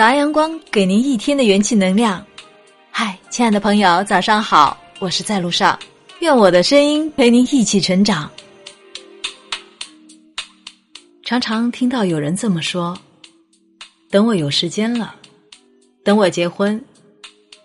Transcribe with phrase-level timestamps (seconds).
[0.00, 2.24] 早安阳光，给您一天的元气能量。
[2.90, 5.78] 嗨，亲爱的朋友，早上好，我是在路上，
[6.20, 8.30] 愿我的声音陪您一起成长。
[11.22, 12.98] 常常听到有人这么说
[14.08, 15.14] ：“等我有时间了，
[16.02, 16.82] 等我结婚，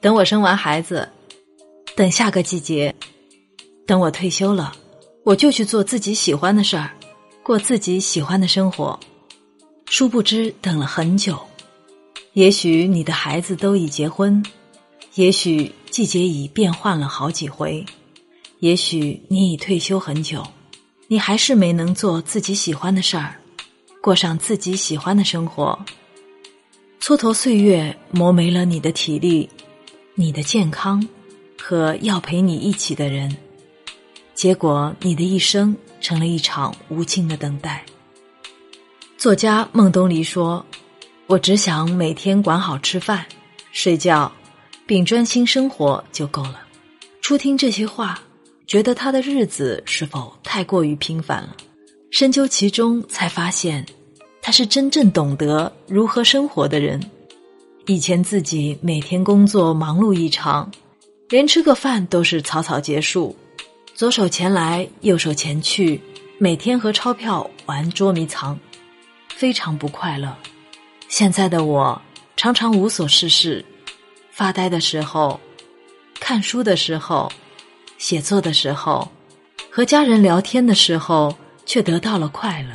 [0.02, 1.08] 等我生完孩子，
[1.96, 2.94] 等下个季节，
[3.88, 4.74] 等我退休了，
[5.24, 6.92] 我就去做自己喜欢的事儿，
[7.42, 9.00] 过自己喜欢的生活。”
[9.88, 11.40] 殊不知，等了很久。
[12.36, 14.44] 也许你的孩子都已结婚，
[15.14, 17.86] 也许季节已变换了好几回，
[18.60, 20.46] 也许你已退休很久，
[21.08, 23.40] 你还是没能做自己喜欢的事儿，
[24.02, 25.80] 过上自己喜欢的生活。
[27.00, 29.50] 蹉跎岁月，磨没了你的体力、
[30.14, 31.02] 你的健康
[31.58, 33.34] 和要陪你一起的人，
[34.34, 37.86] 结果你的一生成了一场无尽的等待。
[39.18, 40.66] 作家孟东篱说。
[41.28, 43.26] 我只想每天管好吃饭、
[43.72, 44.32] 睡觉，
[44.86, 46.62] 并专心生活就够了。
[47.20, 48.20] 初听这些话，
[48.68, 51.56] 觉得他的日子是否太过于平凡了？
[52.12, 53.84] 深究其中，才发现
[54.40, 57.02] 他是真正懂得如何生活的人。
[57.88, 60.72] 以前自己每天工作忙碌异常，
[61.30, 63.36] 连吃个饭都是草草结束，
[63.96, 66.00] 左手前来右手前去，
[66.38, 68.60] 每天和钞票玩捉迷藏，
[69.36, 70.38] 非常不快乐。
[71.18, 72.02] 现在的我
[72.36, 73.64] 常常无所事事，
[74.32, 75.40] 发呆的时候，
[76.20, 77.32] 看书的时候，
[77.98, 79.10] 写作的时候，
[79.72, 81.34] 和家人聊天的时候，
[81.66, 82.72] 却得到了快乐。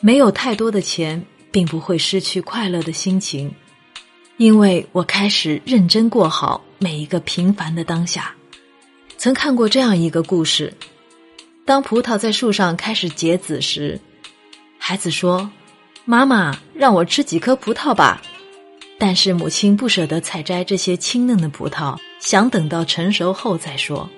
[0.00, 3.54] 没有太多的钱，并不会失去快乐的心情，
[4.38, 8.34] 因为我开始认真过好每一个平凡的当下。
[9.18, 10.72] 曾看过这样一个故事：
[11.66, 14.00] 当葡萄在树上开始结籽时，
[14.78, 15.50] 孩子说。
[16.04, 18.20] 妈妈让我吃几颗葡萄吧，
[18.98, 24.08] 但是母亲不舍得采摘这些青嫩的葡萄，想等到成熟后再说。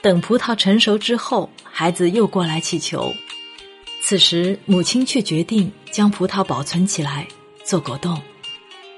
[0.00, 3.12] 等葡萄成熟之后，孩子又过来祈求。
[4.02, 7.26] 此时，母亲却决定将葡萄保存起来
[7.64, 8.18] 做果冻。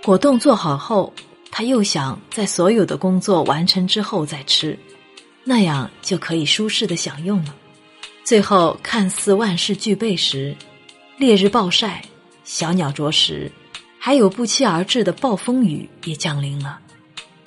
[0.04, 1.12] 果冻做好后，
[1.50, 4.78] 他又想在所有的工作完成之后再吃，
[5.42, 7.54] 那样就可以舒适的享用了。
[8.22, 10.54] 最后，看似万事俱备时，
[11.16, 12.00] 烈日暴晒。
[12.48, 13.52] 小鸟啄食，
[13.98, 16.80] 还有不期而至的暴风雨也降临了。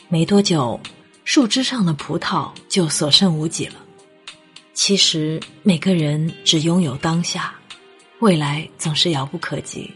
[0.07, 0.79] 没多久，
[1.25, 3.73] 树枝上的葡萄就所剩无几了。
[4.75, 7.55] 其实，每个人只拥有当下，
[8.19, 9.89] 未来总是遥不可及。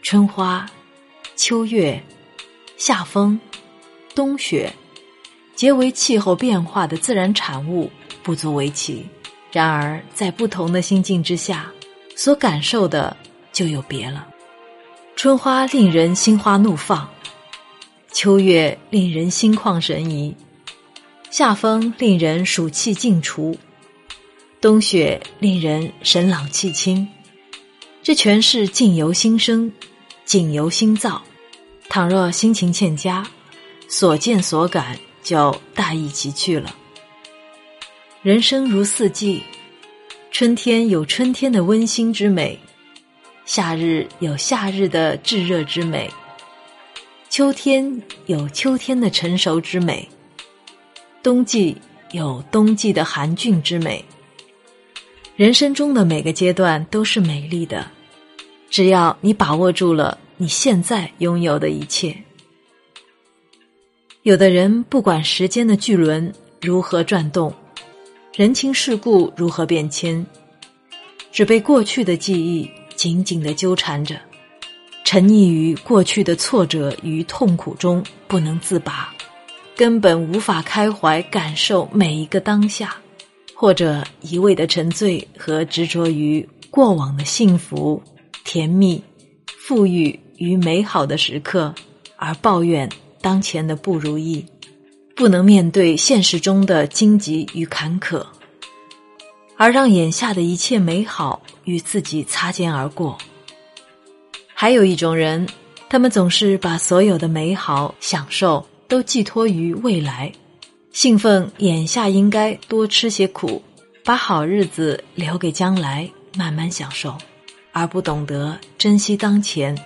[0.00, 0.64] 春花、
[1.34, 2.00] 秋月、
[2.76, 3.38] 夏风、
[4.14, 4.72] 冬雪，
[5.56, 7.90] 皆为气候变化的自然产物，
[8.22, 9.04] 不足为奇。
[9.50, 11.68] 然而，在不同的心境之下，
[12.14, 13.16] 所感受的。
[13.58, 14.24] 就有别了。
[15.16, 17.10] 春花令人心花怒放，
[18.12, 20.32] 秋月令人心旷神怡，
[21.28, 23.58] 夏风令人暑气尽除，
[24.60, 27.08] 冬雪令人神朗气清。
[28.00, 29.72] 这全是境由心生，
[30.24, 31.20] 境由心造。
[31.88, 33.26] 倘若心情欠佳，
[33.88, 36.72] 所见所感就大异其趣了。
[38.22, 39.42] 人生如四季，
[40.30, 42.56] 春天有春天的温馨之美。
[43.48, 46.10] 夏日有夏日的炙热之美，
[47.30, 50.06] 秋天有秋天的成熟之美，
[51.22, 51.74] 冬季
[52.10, 54.04] 有冬季的寒峻之美。
[55.34, 57.90] 人生中的每个阶段都是美丽的，
[58.68, 62.14] 只要你把握住了你现在拥有的一切。
[64.24, 67.50] 有的人不管时间的巨轮如何转动，
[68.34, 70.26] 人情世故如何变迁，
[71.32, 72.70] 只被过去的记忆。
[72.98, 74.20] 紧紧的纠缠着，
[75.04, 79.14] 沉溺于过去的挫折与痛苦中不能自拔，
[79.76, 82.96] 根本无法开怀感受每一个当下，
[83.54, 88.02] 或者一味的沉醉和执着于过往的幸福、
[88.44, 89.00] 甜蜜、
[89.46, 91.72] 富裕与美好的时刻，
[92.16, 92.90] 而抱怨
[93.20, 94.44] 当前的不如意，
[95.14, 98.26] 不能面对现实中的荆棘与坎坷。
[99.58, 103.18] 而让眼下的一切美好与自己擦肩而过。
[104.54, 105.46] 还有一种人，
[105.88, 110.32] 他们总是把所有的美好享受都寄托于未来，
[110.92, 113.60] 兴奋眼下应该多吃些苦，
[114.04, 117.18] 把好日子留给将来慢慢享受，
[117.72, 119.76] 而不懂得珍惜当前。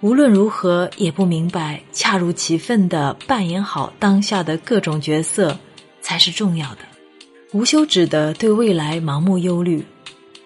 [0.00, 5.56] 无论如何，也不明白恰如其分的扮演好当下的各种角色
[6.00, 6.78] 才是重要的。
[7.52, 9.84] 无休止的对未来盲目忧虑，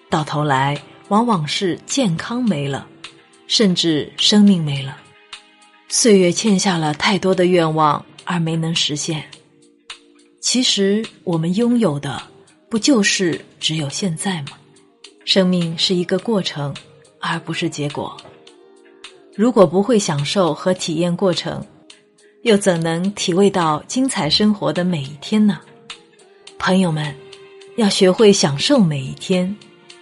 [0.09, 0.77] 到头来
[1.07, 2.85] 往往是健康没了，
[3.47, 4.97] 甚至生命没了。
[5.87, 9.23] 岁月欠下了太多的愿望而没能实现。
[10.41, 12.21] 其实我们拥有的
[12.69, 14.57] 不就是只有现在吗？
[15.23, 16.75] 生命是一个过程，
[17.21, 18.17] 而不是结果。
[19.33, 21.65] 如果不会享受和体验过程，
[22.43, 25.61] 又怎能体味到精彩生活的每一天呢？
[26.67, 27.15] 朋友们，
[27.77, 29.55] 要学会享受每一天，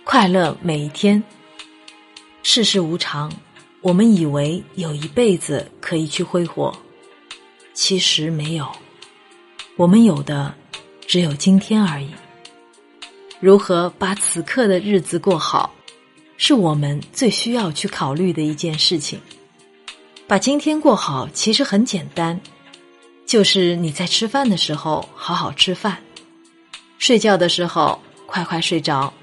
[0.04, 1.24] 快乐每一天。
[2.42, 3.32] 世事无常，
[3.82, 6.76] 我们以为有一辈子可以去挥霍，
[7.76, 8.68] 其实没有。
[9.76, 10.52] 我们有的
[11.06, 12.10] 只有今天而已。
[13.40, 15.72] 如何把此刻的日子过好，
[16.36, 19.22] 是我们最需要去考虑的一件事情。
[20.26, 22.42] 把今天过好，其实很简单，
[23.24, 26.02] 就是你在吃饭的时候好好吃饭，
[26.98, 29.14] 睡觉的时候快快睡着。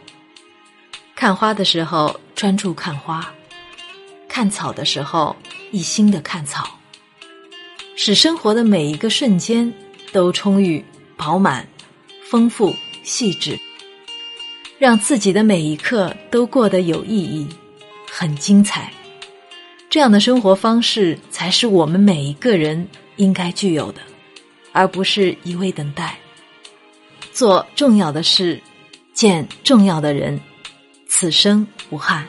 [1.15, 3.33] 看花的时候专注看花，
[4.29, 5.37] 看草的时候
[5.71, 6.69] 一心的看草，
[7.97, 9.73] 使生活的每一个瞬间
[10.11, 10.85] 都充裕、
[11.17, 11.67] 饱满、
[12.29, 12.75] 丰富、
[13.05, 13.59] 细致，
[14.79, 17.49] 让自己的每一刻都过得有意义、
[18.11, 18.93] 很精彩。
[19.89, 24.01] 这样的生活方式才是我们每一个人应该具有的，
[24.73, 26.19] 而不是一味等待。
[27.33, 28.61] 做重要的事，
[29.15, 30.39] 见重要的人。
[31.09, 32.27] 此生无憾。